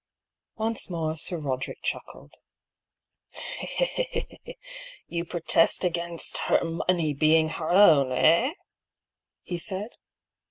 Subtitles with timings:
[0.57, 2.33] Once more Sir Roderick chuckled.
[5.07, 8.55] "You protest against her money being her own, eh?"
[9.43, 9.91] he said.